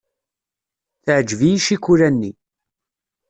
[1.03, 2.31] Teɛjeb-iyi ccikula-nni.